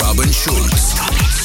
Robin 0.00 0.32
Schulz. 0.32 1.37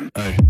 Hey. 0.00 0.49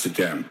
Amsterdam. 0.00 0.50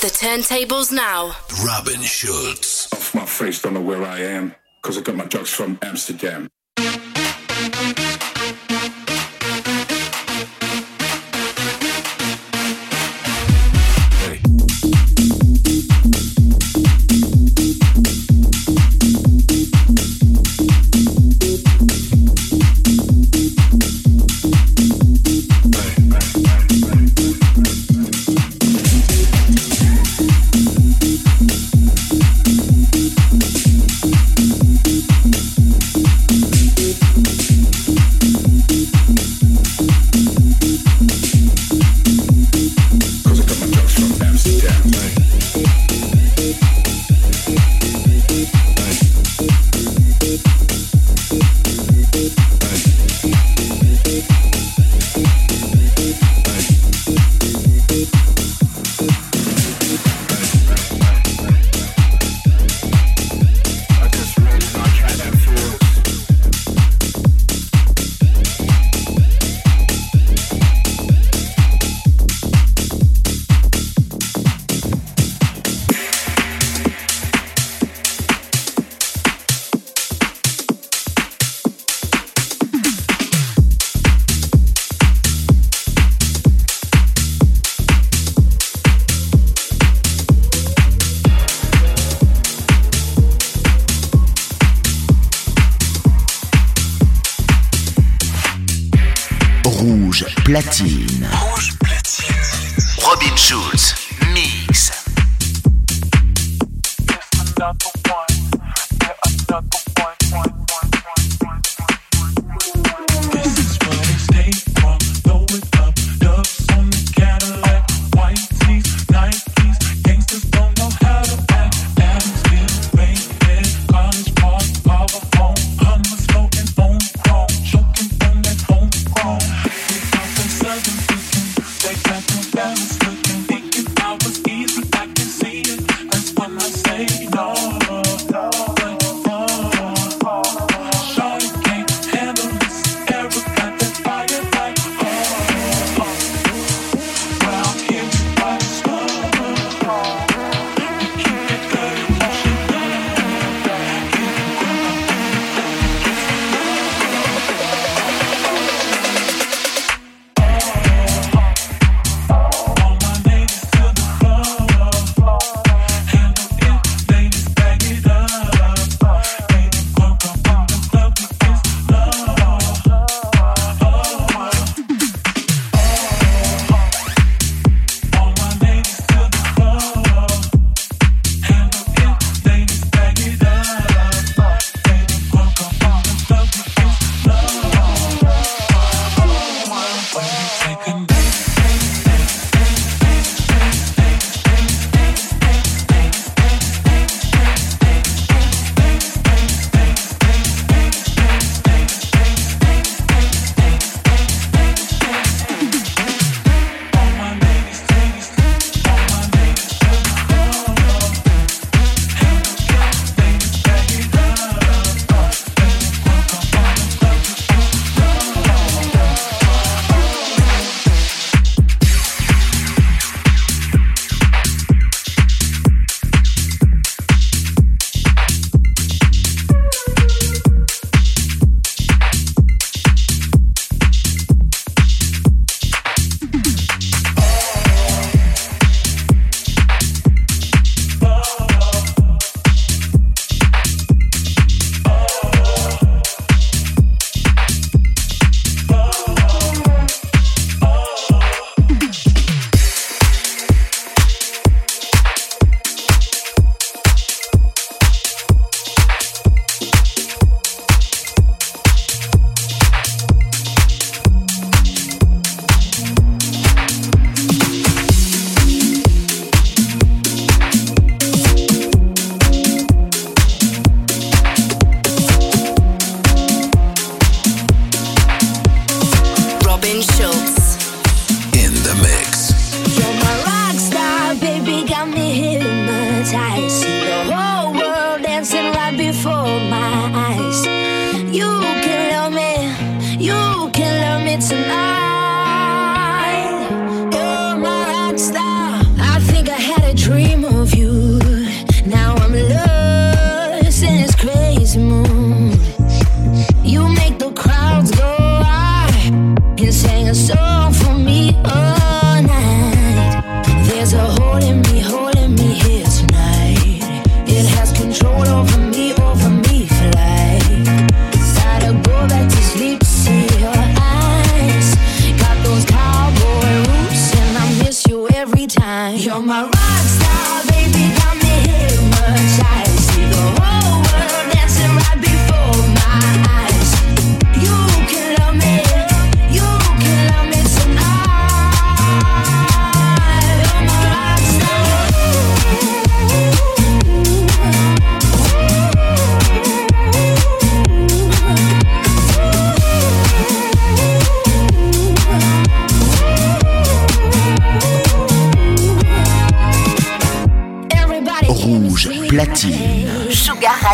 The 0.00 0.06
turntables 0.06 0.90
now. 0.90 1.36
Robin 1.64 2.00
Schulz. 2.00 2.88
Off 2.92 3.14
my 3.14 3.26
face, 3.26 3.60
don't 3.60 3.74
know 3.74 3.82
where 3.82 4.02
I 4.02 4.20
am. 4.20 4.54
Cause 4.82 4.96
I 4.96 5.02
got 5.02 5.14
my 5.14 5.26
drugs 5.26 5.50
from 5.50 5.78
Amsterdam. 5.82 6.48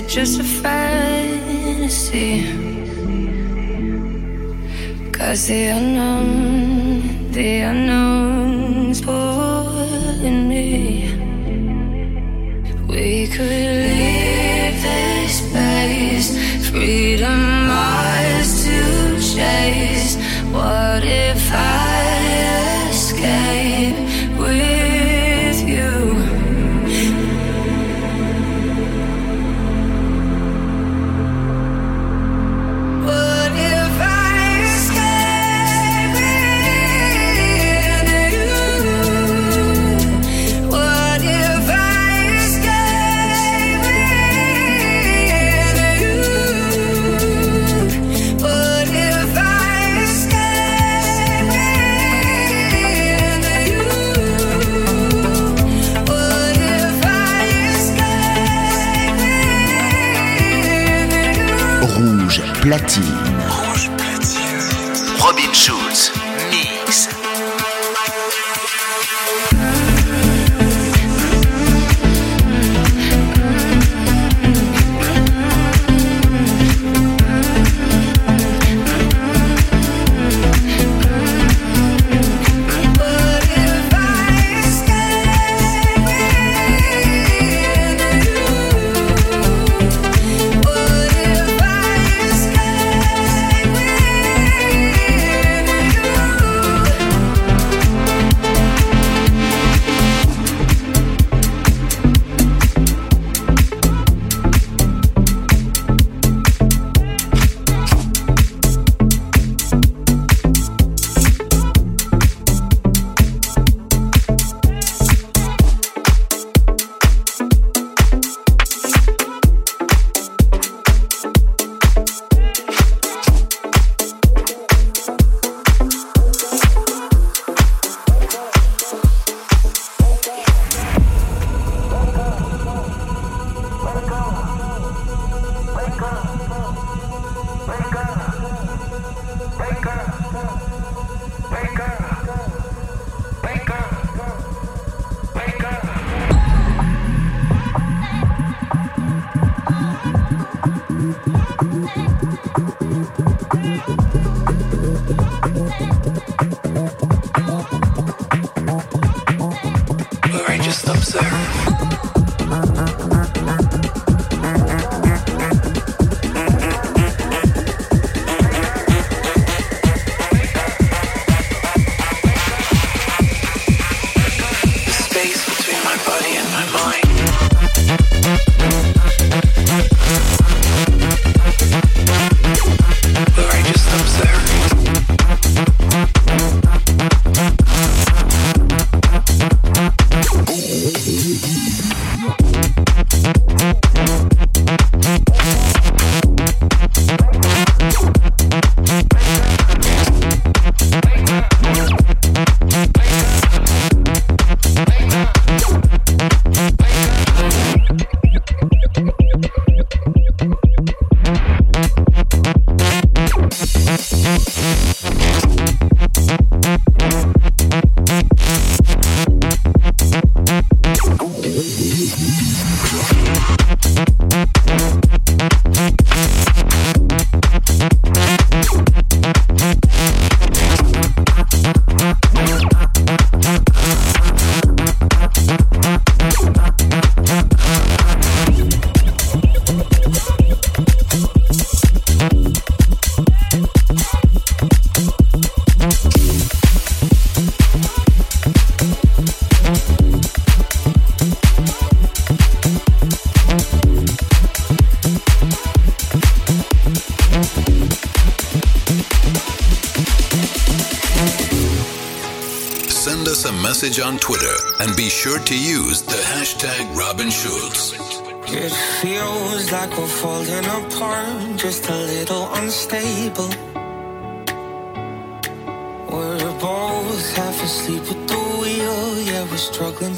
Cause 0.00 0.38
the 0.38 0.44
unknown, 0.44 0.64
the 0.64 0.69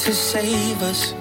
to 0.03 0.13
save 0.13 0.83
us. 0.83 1.15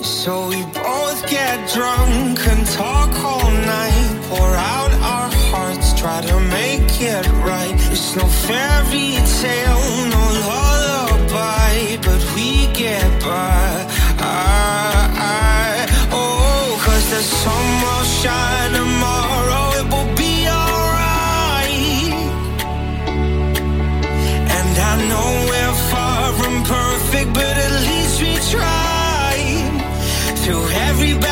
So 0.00 0.48
we 0.48 0.62
both 0.72 1.20
get 1.28 1.56
drunk 1.74 2.38
and 2.52 2.66
talk 2.68 3.12
all 3.22 3.50
night, 3.50 4.18
pour 4.30 4.52
out 4.72 4.92
our 5.14 5.30
hearts, 5.50 5.92
try 5.92 6.22
to 6.22 6.40
make 6.40 6.90
it 7.02 7.26
right. 7.44 7.74
It's 7.92 8.16
no 8.16 8.24
fairy 8.24 9.10
tale, 9.42 9.84
no 10.16 10.22
lullaby, 10.48 11.98
but 12.00 12.22
we 12.34 12.66
get 12.72 13.08
by. 13.20 13.86
I, 14.20 15.10
I, 15.20 16.08
oh, 16.12 16.80
cause 16.82 17.10
the 17.10 17.22
sun 17.22 17.66
will 17.84 18.06
shine 18.22 18.72
tomorrow, 18.72 19.64
it 19.80 19.86
will 19.92 20.16
be 20.16 20.29
to 30.50 30.56
everybody 30.72 31.29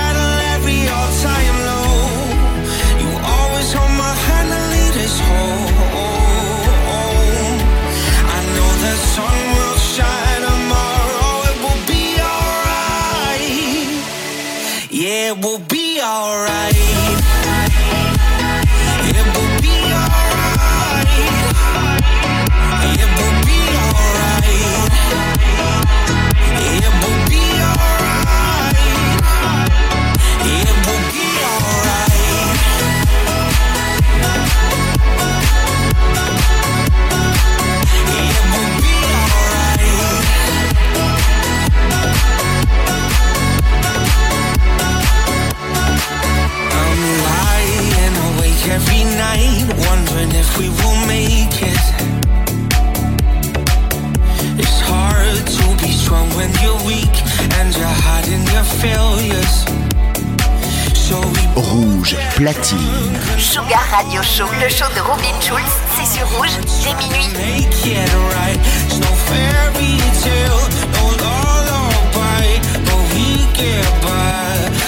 every 48.79 49.05
night, 49.17 49.67
wondering 49.89 50.31
if 50.43 50.49
we 50.59 50.69
will 50.79 50.99
make 51.07 51.57
it. 51.73 51.85
It's 54.63 54.81
hard 54.91 55.43
to 55.59 55.65
be 55.83 55.91
strong 56.03 56.29
when 56.39 56.51
you're 56.63 56.83
weak 56.87 57.15
and 57.59 57.69
you're 57.77 57.99
hiding 58.07 58.45
your 58.55 58.67
failures. 58.83 59.55
So 60.95 61.17
we 61.35 61.43
Rouge, 61.71 62.15
platine. 62.37 63.15
Sugar 63.39 63.85
Radio 63.91 64.23
Show, 64.23 64.49
le 64.63 64.69
show 64.69 64.89
de 64.95 65.01
Robin 65.01 65.37
Schulz, 65.41 65.73
c'est 65.95 66.09
sur 66.15 66.27
Rouge, 66.37 66.57
dès 66.85 66.95
minuit. 67.03 67.29
Make 67.35 67.87
it 67.87 68.13
right, 68.35 68.59
it's 68.87 68.99
no 68.99 69.13
fairy 69.29 69.99
tale, 70.23 70.63
no 70.95 71.05
lullaby, 71.23 72.49
but 72.87 73.03
we 73.13 73.27
get 73.55 73.89
by. 74.03 74.88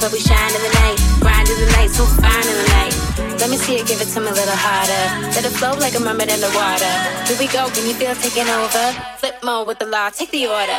but 0.00 0.12
we 0.12 0.20
shine 0.20 0.54
in 0.54 0.62
the 0.62 0.72
night. 0.82 0.98
Grind 1.20 1.48
in 1.48 1.58
the 1.58 1.70
night, 1.74 1.90
so 1.90 2.04
fine 2.06 2.46
in 2.46 2.56
the 2.56 2.68
night. 2.78 2.94
Let 3.40 3.50
me 3.50 3.56
see 3.56 3.76
it, 3.76 3.86
give 3.86 4.00
it 4.00 4.08
to 4.14 4.20
me 4.20 4.28
a 4.28 4.32
little 4.32 4.54
harder. 4.54 5.04
Let 5.34 5.44
it 5.44 5.54
flow 5.54 5.74
like 5.74 5.94
a 5.94 6.00
mermaid 6.00 6.30
in 6.30 6.40
the 6.40 6.50
water. 6.54 6.92
Here 7.26 7.38
we 7.38 7.46
go, 7.50 7.68
can 7.70 7.86
you 7.86 7.94
feel 7.94 8.14
taking 8.14 8.48
over? 8.48 8.94
Flip 9.18 9.36
mode 9.42 9.66
with 9.66 9.78
the 9.78 9.86
law, 9.86 10.10
take 10.10 10.30
the 10.30 10.46
order. 10.46 10.78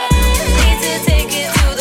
Need 0.60 0.80
to 0.84 0.94
take 1.06 1.32
it 1.32 1.52
to 1.52 1.68
the 1.76 1.79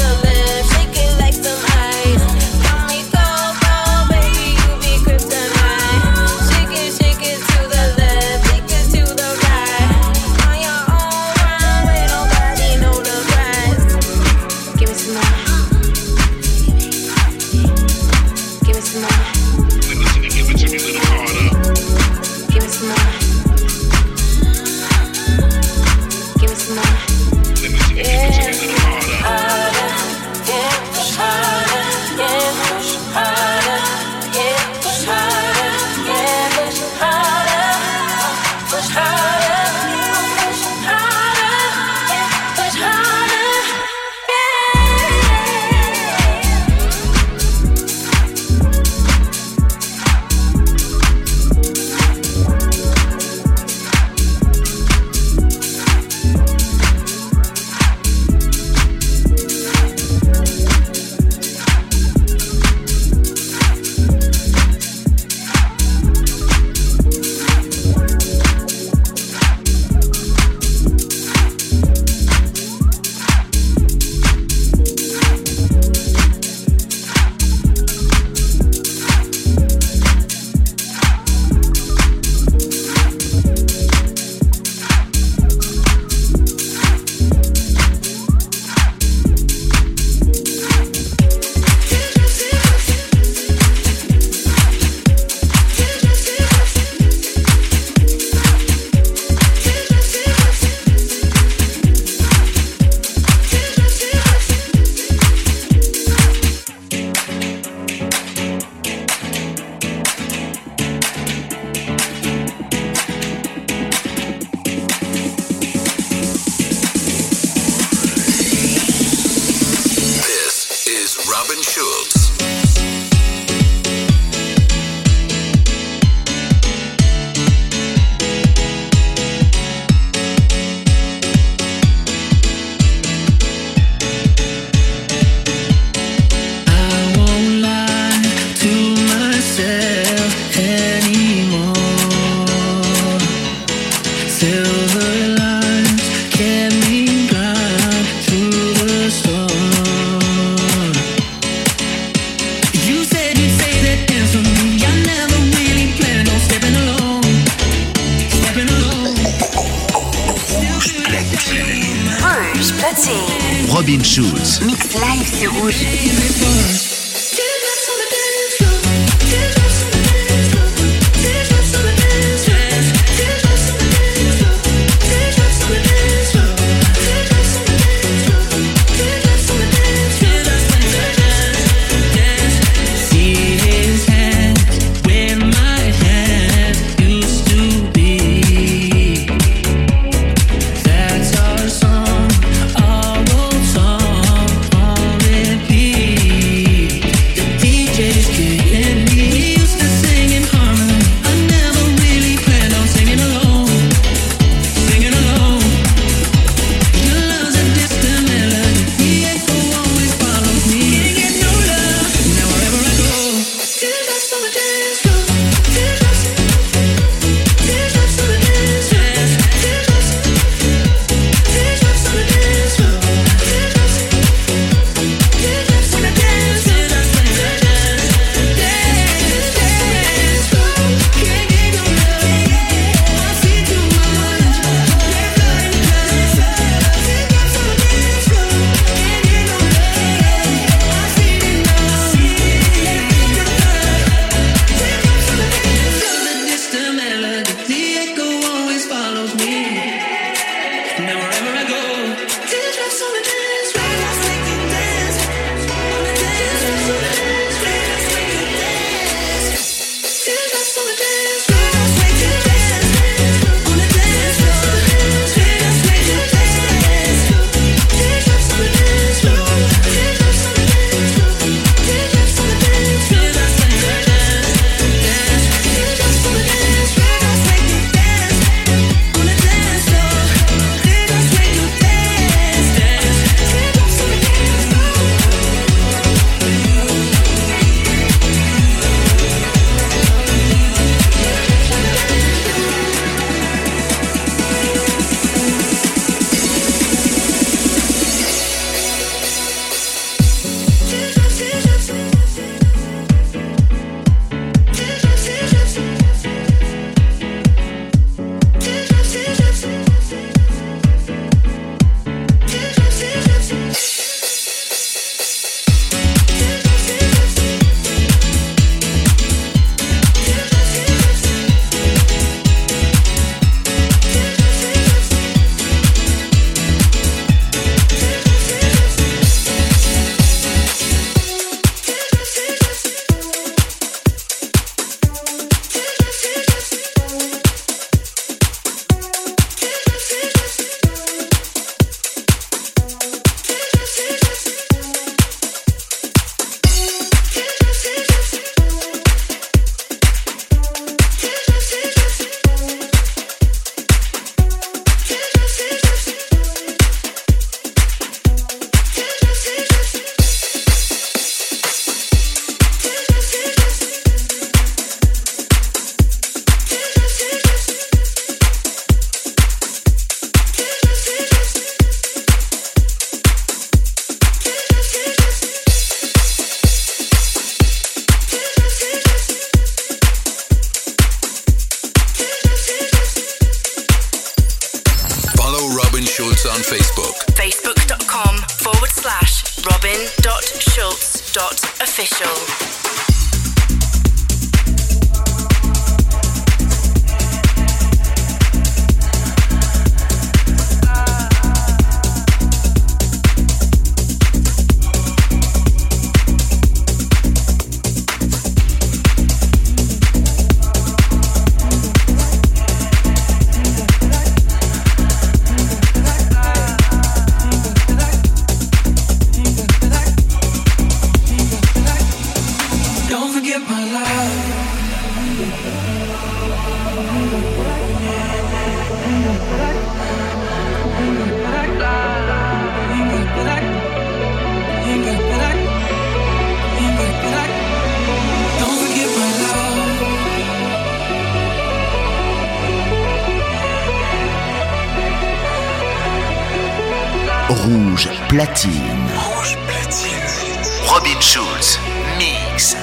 Rouge 447.69 448.09
platine. 448.31 448.73
Rouge 449.15 449.59
platine. 449.67 450.89
Robin 450.91 451.21
Schulz, 451.21 451.79
mix. 452.17 452.75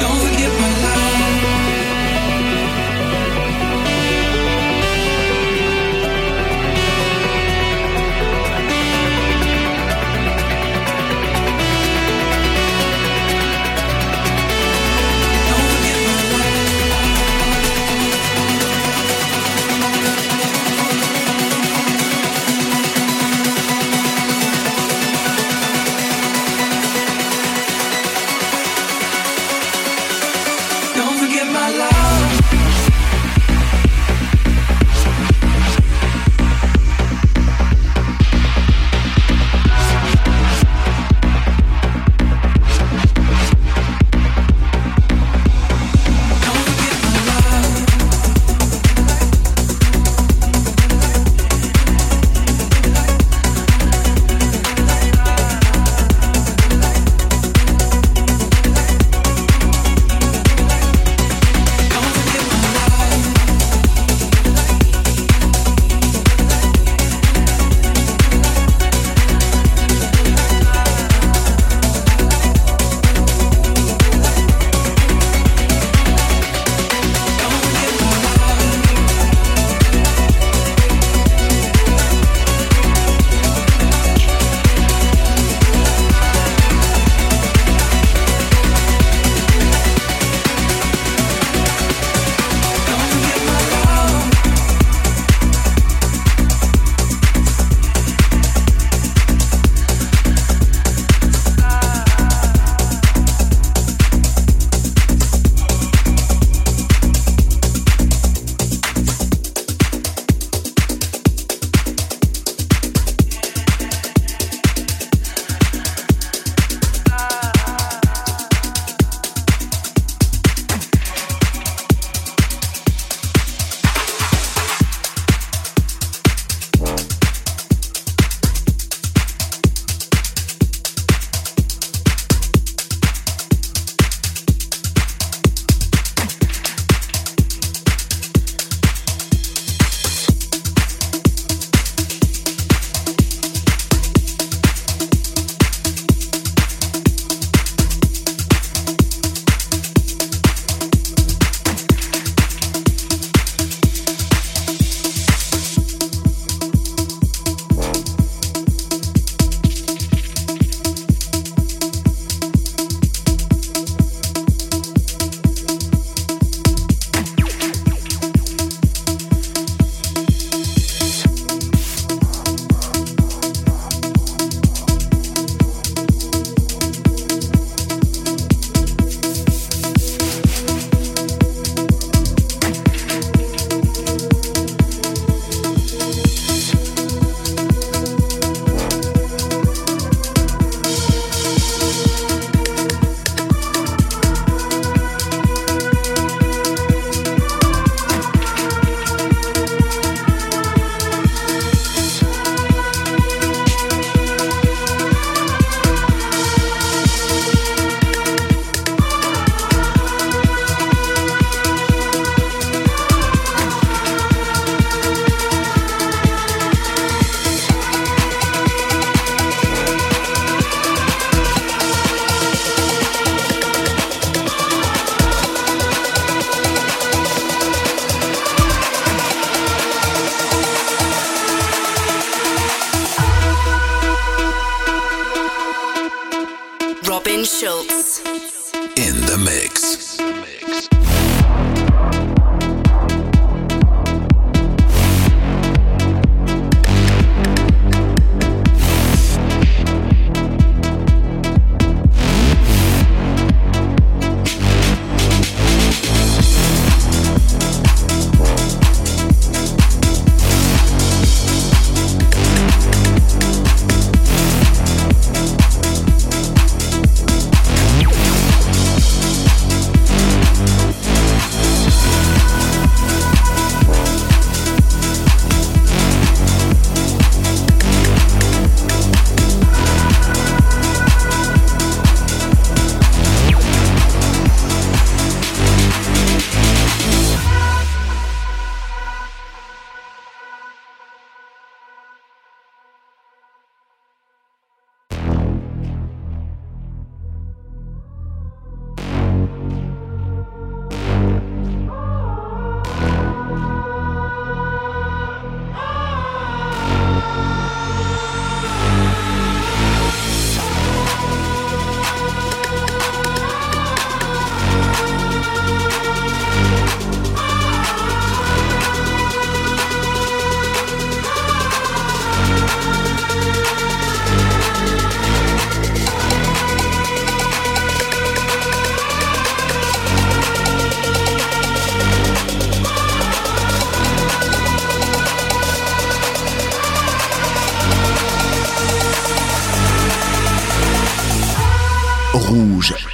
Don't 0.00 0.18
forget 0.18 0.50
my 0.58 0.82
life. 0.82 1.01